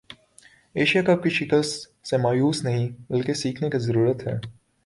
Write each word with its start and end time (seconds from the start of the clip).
Asia 0.75 1.01
cup 1.01 1.23
کی 1.23 1.29
شکست 1.29 2.07
سے 2.07 2.17
مایوس 2.17 2.63
نہیں 2.63 2.89
بلکہ 3.09 3.33
سیکھنے 3.33 3.69
کی 3.69 3.79
ضرورت 3.79 4.27
ہے 4.27 4.37